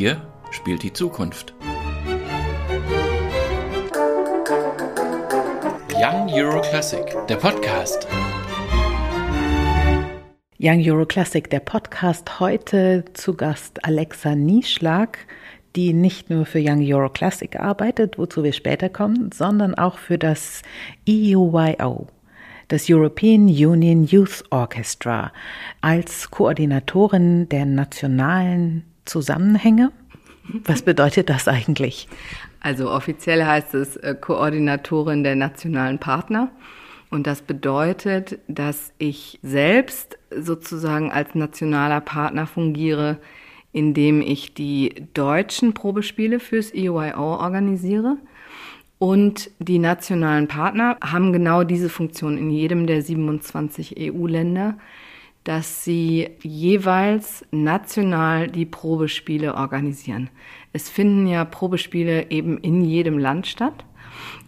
[0.00, 1.52] Hier spielt die Zukunft.
[5.92, 8.08] Young Euro Classic, der Podcast.
[10.58, 12.40] Young Euro Classic, der Podcast.
[12.40, 15.18] Heute zu Gast Alexa Nieschlag,
[15.76, 20.16] die nicht nur für Young Euro Classic arbeitet, wozu wir später kommen, sondern auch für
[20.16, 20.62] das
[21.06, 22.06] EUYO,
[22.68, 25.30] das European Union Youth Orchestra,
[25.82, 29.90] als Koordinatorin der nationalen Zusammenhänge.
[30.64, 32.08] Was bedeutet das eigentlich?
[32.60, 36.50] Also offiziell heißt es äh, Koordinatorin der nationalen Partner.
[37.10, 43.18] Und das bedeutet, dass ich selbst sozusagen als nationaler Partner fungiere,
[43.72, 48.16] indem ich die deutschen Probespiele fürs EUIO organisiere.
[48.98, 54.76] Und die nationalen Partner haben genau diese Funktion in jedem der 27 EU-Länder,
[55.50, 60.30] dass sie jeweils national die Probespiele organisieren.
[60.72, 63.84] Es finden ja Probespiele eben in jedem Land statt.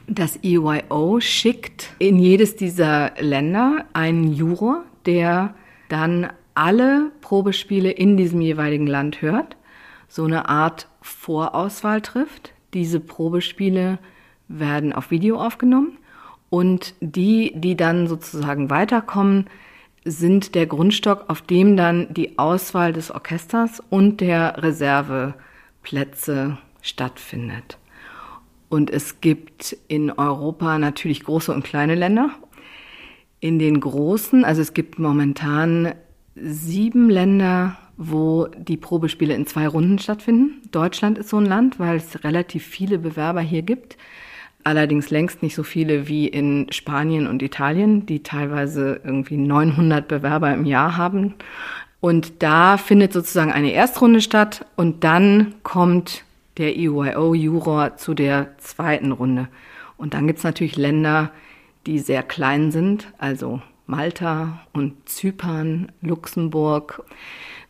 [0.07, 5.57] Das EYO schickt in jedes dieser Länder einen Juror, der
[5.89, 9.57] dann alle Probespiele in diesem jeweiligen Land hört,
[10.07, 12.53] so eine Art Vorauswahl trifft.
[12.75, 13.99] Diese Probespiele
[14.47, 15.99] werden auf Video aufgenommen
[16.49, 19.49] und die, die dann sozusagen weiterkommen,
[20.05, 27.79] sind der Grundstock, auf dem dann die Auswahl des Orchesters und der Reserveplätze stattfindet.
[28.69, 32.31] Und es gibt in Europa natürlich große und kleine Länder.
[33.39, 35.95] In den großen, also es gibt momentan
[36.35, 40.63] sieben Länder, wo die Probespiele in zwei Runden stattfinden.
[40.71, 43.97] Deutschland ist so ein Land, weil es relativ viele Bewerber hier gibt
[44.65, 50.53] allerdings längst nicht so viele wie in Spanien und Italien, die teilweise irgendwie 900 Bewerber
[50.53, 51.35] im Jahr haben.
[52.01, 56.25] Und da findet sozusagen eine Erstrunde statt und dann kommt
[56.59, 59.49] der EUIO-Juror zu der zweiten Runde.
[59.97, 61.31] Und dann gibt's natürlich Länder,
[61.87, 67.05] die sehr klein sind, also Malta und Zypern, Luxemburg,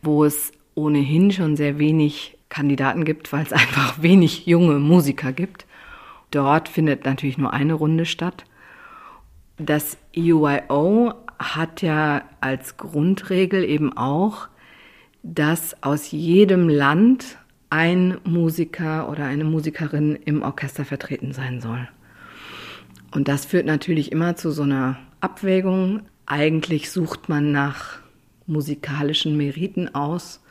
[0.01, 5.65] wo es ohnehin schon sehr wenig Kandidaten gibt, weil es einfach wenig junge Musiker gibt.
[6.33, 8.45] Dort findet natürlich nur eine Runde statt.
[9.57, 14.47] Das EUIO hat ja als Grundregel eben auch,
[15.21, 17.37] dass aus jedem Land
[17.69, 21.87] ein Musiker oder eine Musikerin im Orchester vertreten sein soll.
[23.11, 26.01] Und das führt natürlich immer zu so einer Abwägung.
[26.25, 27.99] Eigentlich sucht man nach
[28.47, 30.41] musikalischen Meriten aus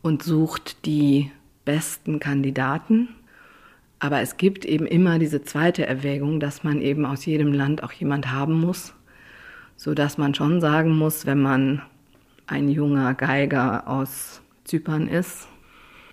[0.00, 1.32] und sucht die
[1.64, 3.08] besten Kandidaten
[4.00, 7.92] aber es gibt eben immer diese zweite Erwägung, dass man eben aus jedem Land auch
[7.92, 8.94] jemand haben muss,
[9.76, 11.82] so dass man schon sagen muss, wenn man
[12.46, 15.48] ein junger Geiger aus Zypern ist,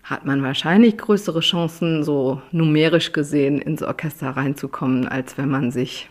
[0.03, 6.09] hat man wahrscheinlich größere Chancen, so numerisch gesehen ins Orchester reinzukommen, als wenn man sich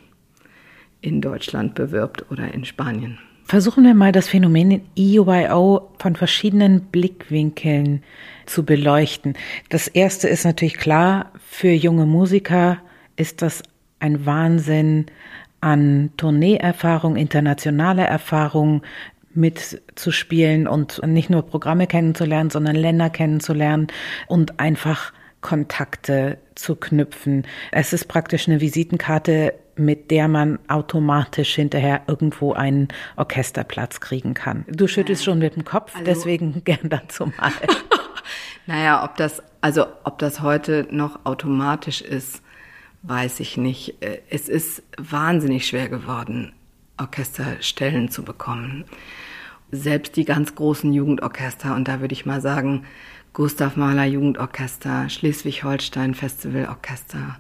[1.01, 3.19] in Deutschland bewirbt oder in Spanien.
[3.47, 8.03] Versuchen wir mal das Phänomen EUIO von verschiedenen Blickwinkeln
[8.47, 9.35] zu beleuchten.
[9.69, 12.79] Das erste ist natürlich klar, für junge Musiker
[13.15, 13.63] ist das
[14.01, 15.07] ein Wahnsinn
[15.61, 18.83] an Tourneeerfahrung, internationale Erfahrung
[19.35, 23.87] mitzuspielen und nicht nur Programme kennenzulernen, sondern Länder kennenzulernen
[24.27, 25.13] und einfach
[25.43, 27.47] Kontakte zu knüpfen.
[27.71, 34.65] Es ist praktisch eine Visitenkarte, mit der man automatisch hinterher irgendwo einen Orchesterplatz kriegen kann.
[34.69, 37.53] Du schüttelst schon mit dem Kopf, also, deswegen gern dazu mal.
[38.67, 42.43] naja, ob das, also ob das heute noch automatisch ist,
[43.01, 43.95] weiß ich nicht.
[44.29, 46.53] Es ist wahnsinnig schwer geworden,
[46.99, 48.85] Orchesterstellen zu bekommen.
[49.71, 52.85] Selbst die ganz großen Jugendorchester, und da würde ich mal sagen,
[53.33, 57.39] Gustav Mahler Jugendorchester, Schleswig-Holstein Festivalorchester,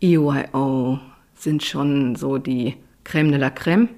[0.00, 0.98] EYO
[1.34, 3.88] sind schon so die Crème de la Crème.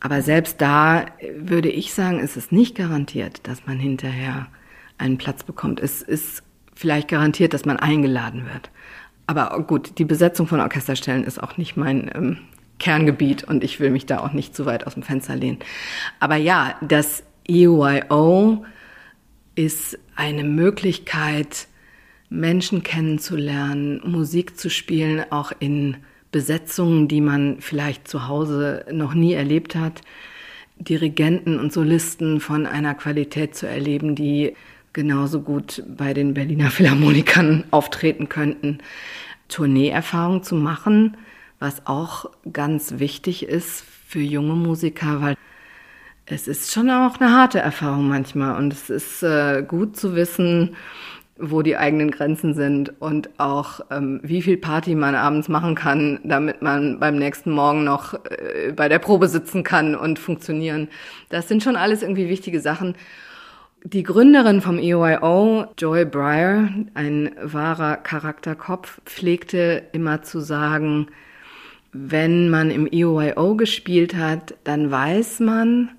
[0.00, 1.04] Aber selbst da
[1.36, 4.46] würde ich sagen, ist es nicht garantiert, dass man hinterher
[4.96, 5.78] einen Platz bekommt.
[5.78, 6.42] Es ist
[6.74, 8.70] vielleicht garantiert, dass man eingeladen wird.
[9.26, 12.38] Aber gut, die Besetzung von Orchesterstellen ist auch nicht mein ähm,
[12.78, 15.58] Kerngebiet und ich will mich da auch nicht zu weit aus dem Fenster lehnen.
[16.20, 18.64] Aber ja, das EYO
[19.54, 21.68] ist eine Möglichkeit,
[22.28, 25.98] Menschen kennenzulernen, Musik zu spielen, auch in
[26.30, 30.00] Besetzungen, die man vielleicht zu Hause noch nie erlebt hat,
[30.78, 34.54] Dirigenten und Solisten von einer Qualität zu erleben, die
[34.92, 38.78] genauso gut bei den Berliner Philharmonikern auftreten könnten,
[39.48, 41.16] Tourneeerfahrung zu machen,
[41.58, 45.36] was auch ganz wichtig ist für junge Musiker, weil
[46.26, 50.76] Es ist schon auch eine harte Erfahrung manchmal und es ist äh, gut zu wissen,
[51.36, 56.20] wo die eigenen Grenzen sind und auch ähm, wie viel Party man abends machen kann,
[56.24, 60.88] damit man beim nächsten Morgen noch äh, bei der Probe sitzen kann und funktionieren.
[61.30, 62.94] Das sind schon alles irgendwie wichtige Sachen.
[63.84, 71.08] Die Gründerin vom EOIO, Joy Breyer, ein wahrer Charakterkopf, pflegte immer zu sagen,
[71.92, 75.90] wenn man im EOIO gespielt hat, dann weiß man,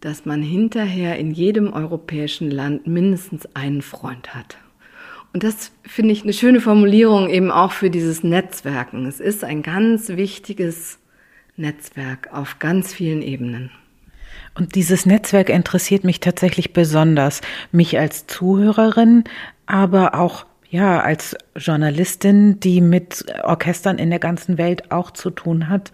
[0.00, 4.56] dass man hinterher in jedem europäischen Land mindestens einen Freund hat.
[5.34, 9.04] Und das finde ich eine schöne Formulierung eben auch für dieses Netzwerken.
[9.04, 10.98] Es ist ein ganz wichtiges
[11.56, 13.70] Netzwerk auf ganz vielen Ebenen.
[14.56, 17.42] Und dieses Netzwerk interessiert mich tatsächlich besonders,
[17.72, 19.24] mich als Zuhörerin,
[19.66, 25.68] aber auch ja, als Journalistin, die mit Orchestern in der ganzen Welt auch zu tun
[25.68, 25.92] hat.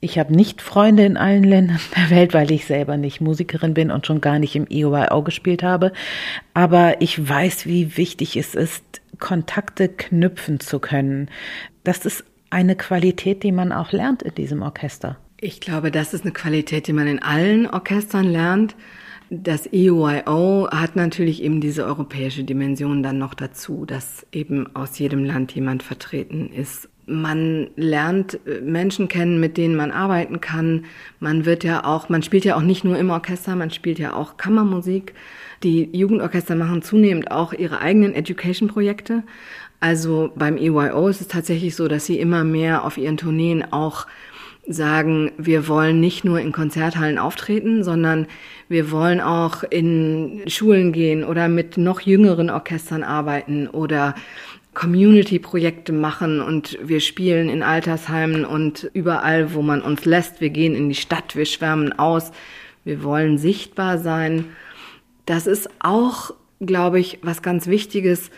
[0.00, 3.90] Ich habe nicht Freunde in allen Ländern der Welt, weil ich selber nicht Musikerin bin
[3.90, 5.92] und schon gar nicht im EOIO gespielt habe.
[6.54, 8.82] Aber ich weiß, wie wichtig es ist,
[9.18, 11.28] Kontakte knüpfen zu können.
[11.84, 15.18] Das ist eine Qualität, die man auch lernt in diesem Orchester.
[15.42, 18.76] Ich glaube, das ist eine Qualität, die man in allen Orchestern lernt.
[19.30, 25.24] Das EUIO hat natürlich eben diese europäische Dimension dann noch dazu, dass eben aus jedem
[25.24, 26.90] Land jemand vertreten ist.
[27.06, 30.84] Man lernt äh, Menschen kennen, mit denen man arbeiten kann.
[31.20, 34.12] Man wird ja auch, man spielt ja auch nicht nur im Orchester, man spielt ja
[34.12, 35.14] auch Kammermusik.
[35.62, 39.22] Die Jugendorchester machen zunehmend auch ihre eigenen Education-Projekte.
[39.80, 44.06] Also beim EYO ist es tatsächlich so, dass sie immer mehr auf ihren Tourneen auch
[44.66, 48.26] sagen, wir wollen nicht nur in Konzerthallen auftreten, sondern
[48.68, 54.14] wir wollen auch in Schulen gehen oder mit noch jüngeren Orchestern arbeiten oder
[54.74, 60.40] Community-Projekte machen und wir spielen in Altersheimen und überall, wo man uns lässt.
[60.40, 62.30] Wir gehen in die Stadt, wir schwärmen aus,
[62.84, 64.44] wir wollen sichtbar sein.
[65.26, 68.30] Das ist auch, glaube ich, was ganz Wichtiges,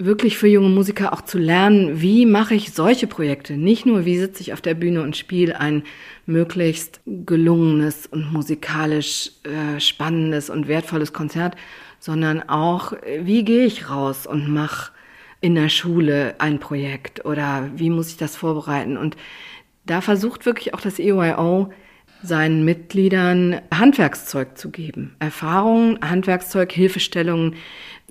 [0.00, 3.56] wirklich für junge Musiker auch zu lernen, wie mache ich solche Projekte?
[3.56, 5.82] Nicht nur, wie sitze ich auf der Bühne und spiele ein
[6.26, 11.54] möglichst gelungenes und musikalisch äh, spannendes und wertvolles Konzert,
[11.98, 14.92] sondern auch, wie gehe ich raus und mache
[15.42, 18.96] in der Schule ein Projekt oder wie muss ich das vorbereiten?
[18.96, 19.16] Und
[19.84, 21.72] da versucht wirklich auch das EOIO,
[22.22, 25.14] seinen Mitgliedern Handwerkszeug zu geben.
[25.18, 27.54] Erfahrungen, Handwerkszeug, Hilfestellungen,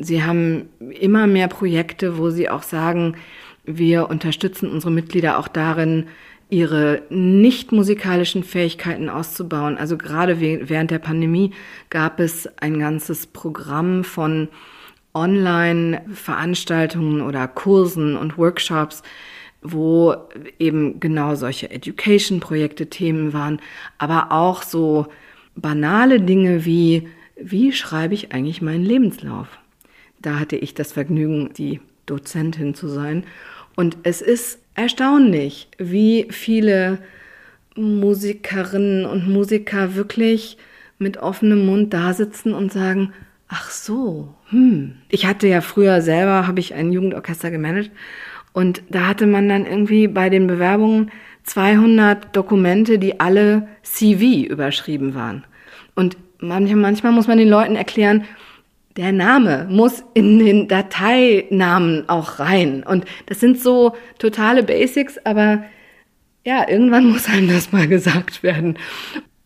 [0.01, 3.17] Sie haben immer mehr Projekte, wo Sie auch sagen,
[3.65, 6.07] wir unterstützen unsere Mitglieder auch darin,
[6.50, 9.77] ihre nicht musikalischen Fähigkeiten auszubauen.
[9.77, 11.51] Also gerade während der Pandemie
[11.89, 14.47] gab es ein ganzes Programm von
[15.13, 19.03] Online-Veranstaltungen oder Kursen und Workshops,
[19.61, 20.15] wo
[20.57, 23.61] eben genau solche Education-Projekte Themen waren,
[23.97, 25.07] aber auch so
[25.56, 29.47] banale Dinge wie, wie schreibe ich eigentlich meinen Lebenslauf?
[30.21, 33.23] Da hatte ich das Vergnügen, die Dozentin zu sein.
[33.75, 37.00] Und es ist erstaunlich, wie viele
[37.75, 40.57] Musikerinnen und Musiker wirklich
[40.97, 43.13] mit offenem Mund da sitzen und sagen,
[43.47, 44.95] ach so, hm.
[45.09, 47.92] Ich hatte ja früher selber, habe ich ein Jugendorchester gemanagt
[48.53, 51.11] und da hatte man dann irgendwie bei den Bewerbungen
[51.44, 55.45] 200 Dokumente, die alle CV überschrieben waren.
[55.95, 58.25] Und manchmal muss man den Leuten erklären,
[58.97, 62.83] der Name muss in den Dateinamen auch rein.
[62.83, 65.63] Und das sind so totale Basics, aber
[66.45, 68.77] ja, irgendwann muss einem das mal gesagt werden.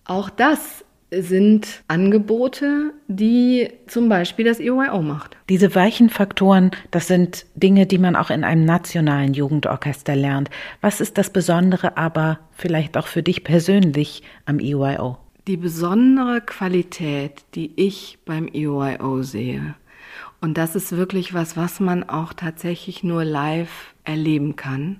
[0.05, 0.83] Auch das
[1.19, 5.37] sind Angebote, die zum Beispiel das EOIO macht.
[5.49, 10.49] Diese weichen Faktoren, das sind Dinge, die man auch in einem nationalen Jugendorchester lernt.
[10.81, 15.17] Was ist das Besondere aber vielleicht auch für dich persönlich am EOIO?
[15.47, 19.75] die besondere Qualität, die ich beim EOIO sehe,
[20.41, 24.99] und das ist wirklich was, was man auch tatsächlich nur live erleben kann,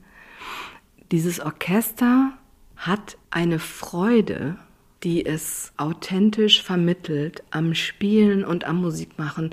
[1.11, 2.31] dieses Orchester
[2.77, 4.55] hat eine Freude,
[5.03, 9.51] die es authentisch vermittelt am Spielen und am Musikmachen,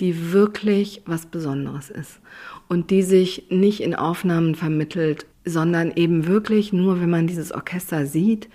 [0.00, 2.20] die wirklich was Besonderes ist.
[2.68, 8.06] Und die sich nicht in Aufnahmen vermittelt, sondern eben wirklich nur, wenn man dieses Orchester
[8.06, 8.48] sieht.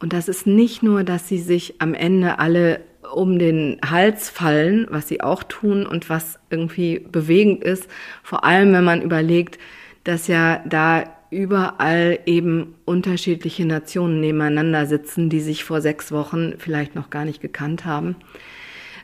[0.00, 2.80] Und das ist nicht nur, dass sie sich am Ende alle
[3.14, 7.88] um den Hals fallen, was sie auch tun und was irgendwie bewegend ist,
[8.22, 9.58] vor allem wenn man überlegt,
[10.04, 16.94] dass ja da überall eben unterschiedliche Nationen nebeneinander sitzen, die sich vor sechs Wochen vielleicht
[16.94, 18.16] noch gar nicht gekannt haben,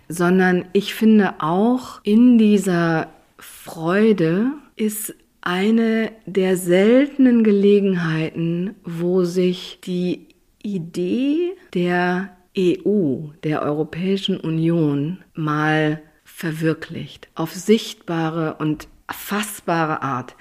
[0.09, 3.09] sondern ich finde auch in dieser
[3.39, 10.27] Freude ist eine der seltenen Gelegenheiten, wo sich die
[10.63, 17.29] Idee der EU, der Europäischen Union, mal verwirklicht.
[17.35, 20.35] Auf sichtbare und fassbare Art.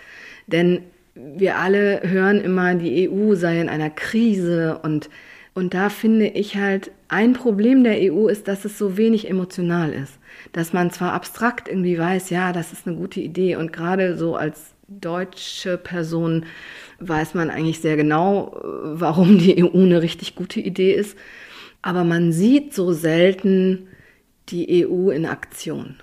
[0.48, 0.84] Denn
[1.36, 5.10] wir alle hören immer, die EU sei in einer Krise und,
[5.54, 9.94] und da finde ich halt, ein Problem der EU ist, dass es so wenig emotional
[9.94, 10.20] ist.
[10.52, 14.36] Dass man zwar abstrakt irgendwie weiß, ja, das ist eine gute Idee und gerade so
[14.36, 16.46] als deutsche Person
[17.00, 21.18] weiß man eigentlich sehr genau, warum die EU eine richtig gute Idee ist.
[21.82, 23.88] Aber man sieht so selten
[24.50, 25.98] die EU in Aktion.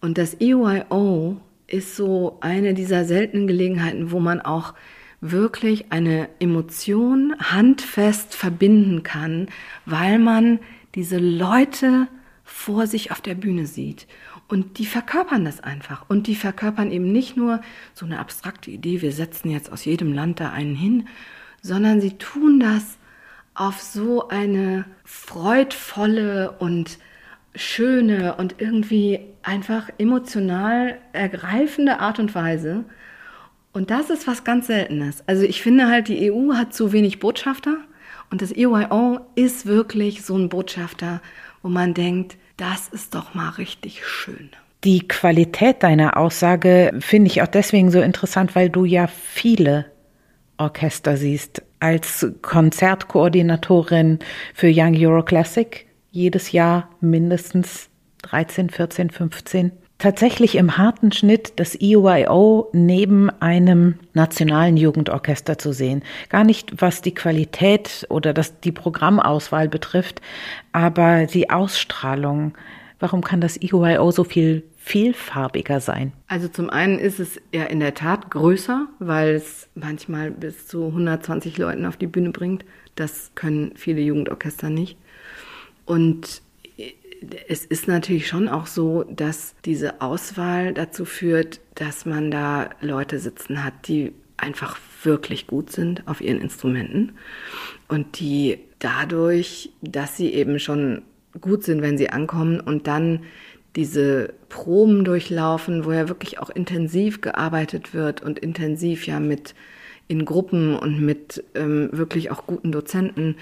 [0.00, 1.40] Und das EUIO
[1.72, 4.74] ist so eine dieser seltenen Gelegenheiten, wo man auch
[5.20, 9.48] wirklich eine Emotion handfest verbinden kann,
[9.86, 10.60] weil man
[10.94, 12.08] diese Leute
[12.44, 14.06] vor sich auf der Bühne sieht.
[14.48, 16.04] Und die verkörpern das einfach.
[16.08, 17.60] Und die verkörpern eben nicht nur
[17.94, 21.06] so eine abstrakte Idee, wir setzen jetzt aus jedem Land da einen hin,
[21.62, 22.98] sondern sie tun das
[23.54, 26.98] auf so eine freudvolle und
[27.54, 32.84] schöne und irgendwie einfach emotional ergreifende Art und Weise.
[33.72, 35.22] Und das ist was ganz Seltenes.
[35.26, 37.76] Also ich finde halt, die EU hat zu wenig Botschafter
[38.30, 41.20] und das EYO ist wirklich so ein Botschafter,
[41.62, 44.50] wo man denkt, das ist doch mal richtig schön.
[44.84, 49.86] Die Qualität deiner Aussage finde ich auch deswegen so interessant, weil du ja viele
[50.56, 51.62] Orchester siehst.
[51.80, 54.20] Als Konzertkoordinatorin
[54.54, 57.88] für Young Euro Classic jedes Jahr mindestens
[58.22, 59.72] 13, 14, 15.
[59.98, 66.02] Tatsächlich im harten Schnitt das EYO neben einem nationalen Jugendorchester zu sehen.
[66.30, 70.22] Gar nicht, was die Qualität oder das, die Programmauswahl betrifft,
[70.72, 72.54] aber die Ausstrahlung.
[72.98, 76.12] Warum kann das EYO so viel vielfarbiger sein?
[76.28, 80.86] Also zum einen ist es ja in der Tat größer, weil es manchmal bis zu
[80.86, 82.64] 120 Leuten auf die Bühne bringt.
[82.94, 84.96] Das können viele Jugendorchester nicht.
[85.90, 86.42] Und
[87.48, 93.18] es ist natürlich schon auch so, dass diese Auswahl dazu führt, dass man da Leute
[93.18, 97.18] sitzen hat, die einfach wirklich gut sind auf ihren Instrumenten
[97.88, 101.02] und die dadurch, dass sie eben schon
[101.40, 103.24] gut sind, wenn sie ankommen und dann
[103.74, 109.56] diese Proben durchlaufen, wo ja wirklich auch intensiv gearbeitet wird und intensiv ja mit
[110.10, 113.36] in Gruppen und mit ähm, wirklich auch guten Dozenten.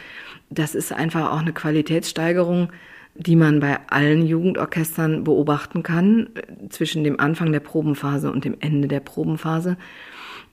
[0.50, 2.68] Das ist einfach auch eine Qualitätssteigerung,
[3.14, 8.56] die man bei allen Jugendorchestern beobachten kann, äh, zwischen dem Anfang der Probenphase und dem
[8.60, 9.78] Ende der Probenphase.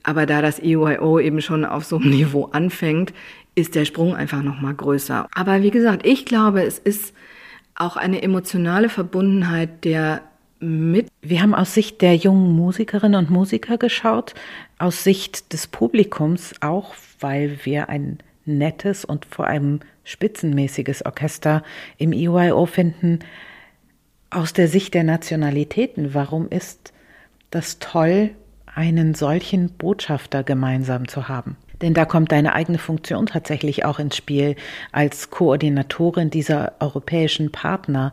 [0.04, 3.12] Aber da das EYO eben schon auf so einem Niveau anfängt,
[3.54, 5.28] ist der Sprung einfach nochmal größer.
[5.34, 7.14] Aber wie gesagt, ich glaube, es ist
[7.74, 10.22] auch eine emotionale Verbundenheit der
[10.60, 11.08] mit.
[11.28, 14.34] Wir haben aus Sicht der jungen Musikerinnen und Musiker geschaut,
[14.78, 21.64] aus Sicht des Publikums auch, weil wir ein nettes und vor allem spitzenmäßiges Orchester
[21.98, 23.18] im EYO finden.
[24.30, 26.92] Aus der Sicht der Nationalitäten, warum ist
[27.50, 28.30] das toll,
[28.72, 31.56] einen solchen Botschafter gemeinsam zu haben?
[31.82, 34.54] Denn da kommt deine eigene Funktion tatsächlich auch ins Spiel
[34.92, 38.12] als Koordinatorin dieser europäischen Partner,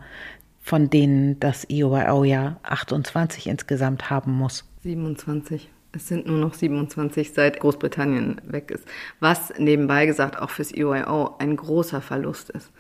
[0.64, 4.64] von denen das EYO ja 28 insgesamt haben muss.
[4.84, 5.70] 27.
[5.96, 8.88] Es sind nur noch 27, seit Großbritannien weg ist.
[9.20, 12.72] Was nebenbei gesagt auch fürs EYO ein großer Verlust ist.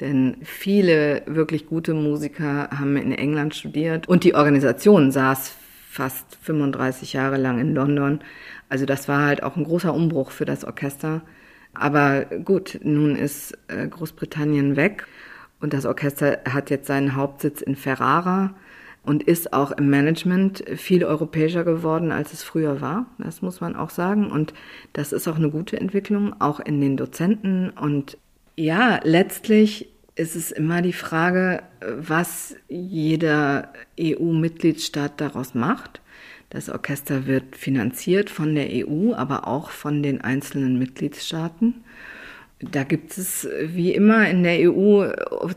[0.00, 5.54] Denn viele wirklich gute Musiker haben in England studiert und die Organisation saß
[5.88, 8.20] fast 35 Jahre lang in London.
[8.68, 11.22] Also das war halt auch ein großer Umbruch für das Orchester.
[11.72, 15.06] Aber gut, nun ist äh, Großbritannien weg
[15.60, 18.54] und das Orchester hat jetzt seinen Hauptsitz in Ferrara
[19.02, 23.06] und ist auch im Management viel europäischer geworden, als es früher war.
[23.18, 24.30] Das muss man auch sagen.
[24.30, 24.52] Und
[24.92, 27.70] das ist auch eine gute Entwicklung, auch in den Dozenten.
[27.70, 28.18] Und
[28.54, 36.02] ja, letztlich ist es immer die Frage, was jeder EU-Mitgliedstaat daraus macht.
[36.50, 41.84] Das Orchester wird finanziert von der EU, aber auch von den einzelnen Mitgliedstaaten.
[42.60, 45.06] Da gibt es wie immer in der EU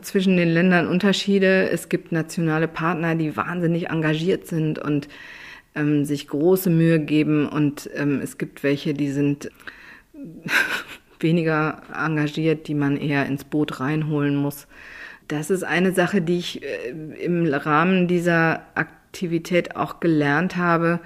[0.02, 1.68] zwischen den Ländern Unterschiede.
[1.68, 5.08] Es gibt nationale Partner, die wahnsinnig engagiert sind und
[5.74, 7.48] ähm, sich große Mühe geben.
[7.48, 9.50] Und ähm, es gibt welche, die sind
[11.20, 14.68] weniger engagiert, die man eher ins Boot reinholen muss.
[15.26, 16.90] Das ist eine Sache, die ich äh,
[17.20, 21.00] im Rahmen dieser Aktivität auch gelernt habe.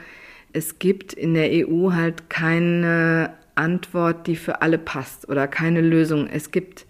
[0.53, 6.29] Es gibt in der EU halt keine Antwort, die für alle passt oder keine Lösung.
[6.29, 6.87] Es gibt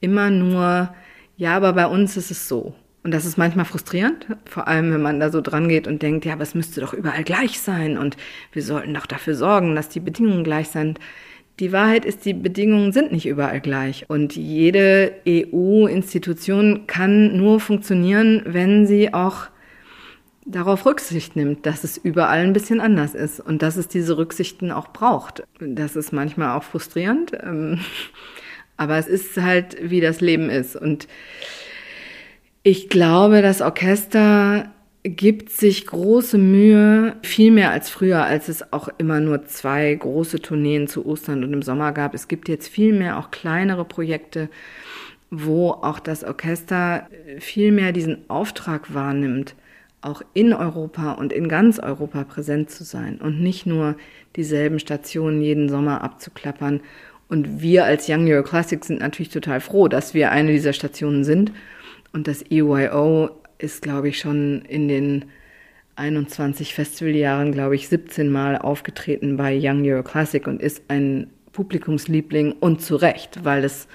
[0.00, 0.94] immer nur,
[1.36, 2.74] ja, aber bei uns ist es so.
[3.02, 6.26] Und das ist manchmal frustrierend, vor allem wenn man da so dran geht und denkt,
[6.26, 8.18] ja, aber es müsste doch überall gleich sein und
[8.52, 10.98] wir sollten doch dafür sorgen, dass die Bedingungen gleich sind.
[11.60, 14.04] Die Wahrheit ist, die Bedingungen sind nicht überall gleich.
[14.08, 19.48] Und jede EU-Institution kann nur funktionieren, wenn sie auch
[20.50, 24.72] darauf Rücksicht nimmt, dass es überall ein bisschen anders ist und dass es diese Rücksichten
[24.72, 25.44] auch braucht.
[25.60, 27.80] Das ist manchmal auch frustrierend, ähm,
[28.76, 30.76] aber es ist halt, wie das Leben ist.
[30.76, 31.08] Und
[32.62, 34.70] ich glaube, das Orchester
[35.02, 40.40] gibt sich große Mühe, viel mehr als früher, als es auch immer nur zwei große
[40.40, 42.14] Tourneen zu Ostern und im Sommer gab.
[42.14, 44.50] Es gibt jetzt viel mehr auch kleinere Projekte,
[45.30, 49.54] wo auch das Orchester viel mehr diesen Auftrag wahrnimmt,
[50.02, 53.96] auch in Europa und in ganz Europa präsent zu sein und nicht nur
[54.36, 56.80] dieselben Stationen jeden Sommer abzuklappern.
[57.28, 61.24] Und wir als Young Euro Classics sind natürlich total froh, dass wir eine dieser Stationen
[61.24, 61.52] sind.
[62.12, 65.26] Und das EYO ist, glaube ich, schon in den
[65.96, 72.52] 21 Festivaljahren, glaube ich, 17 Mal aufgetreten bei Young Euro Classic und ist ein Publikumsliebling
[72.52, 73.86] und zu Recht, weil es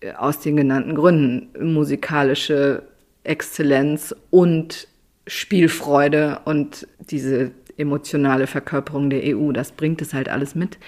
[0.00, 2.84] äh, aus den genannten Gründen musikalische
[3.24, 4.86] Exzellenz und
[5.26, 10.78] Spielfreude und diese emotionale Verkörperung der EU, das bringt es halt alles mit.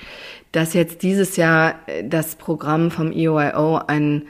[0.53, 4.27] Dass jetzt dieses Jahr äh, das Programm vom EOIO ein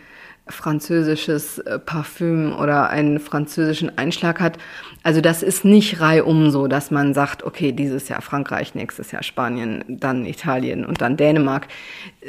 [0.48, 4.58] französisches äh, Parfüm oder einen französischen Einschlag hat.
[5.02, 9.22] Also das ist nicht reihum so, dass man sagt, okay, dieses Jahr Frankreich, nächstes Jahr
[9.22, 11.66] Spanien, dann Italien und dann Dänemark.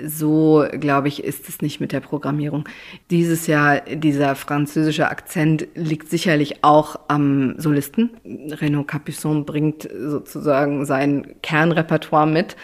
[0.06, 2.68] So, glaube ich, ist es nicht mit der Programmierung.
[3.12, 8.12] Dieses Jahr, dieser französische Akzent liegt sicherlich auch am Solisten.
[8.26, 12.56] Renaud Capuçon bringt sozusagen sein Kernrepertoire mit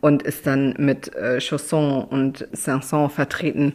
[0.00, 3.74] und ist dann mit äh, Chausson und Sanson vertreten.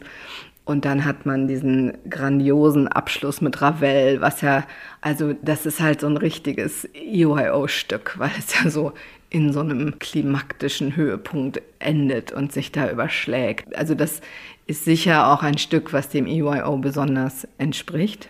[0.66, 4.66] Und dann hat man diesen grandiosen Abschluss mit Ravel, was ja,
[5.00, 8.92] also das ist halt so ein richtiges EYO-Stück, weil es ja so
[9.30, 13.76] in so einem klimaktischen Höhepunkt endet und sich da überschlägt.
[13.76, 14.20] Also das
[14.66, 18.28] ist sicher auch ein Stück, was dem EYO besonders entspricht.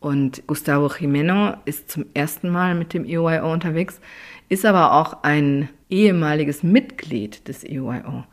[0.00, 4.00] Und Gustavo Jimeno ist zum ersten Mal mit dem EYO unterwegs,
[4.48, 8.24] ist aber auch ein ehemaliges Mitglied des EYO.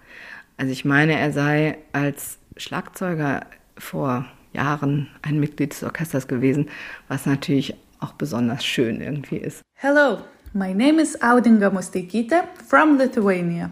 [0.55, 3.45] Also ich meine, er sei als Schlagzeuger
[3.77, 6.69] vor Jahren ein Mitglied des Orchesters gewesen,
[7.07, 9.61] was natürlich auch besonders schön irgendwie ist.
[9.75, 10.19] Hello,
[10.53, 13.71] my name is Audinga Musteikite from Lithuania.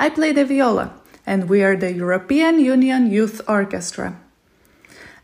[0.00, 0.90] I play the viola
[1.26, 4.12] and we are the European Union Youth Orchestra.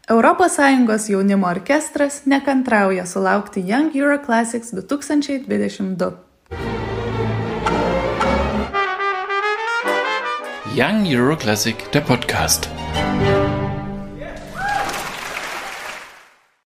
[0.06, 6.12] ES jaunimo orkestras nekantrauja sulaukti Young Euro Classics 2022.
[10.76, 12.73] Young Euro Classic, der Podcast.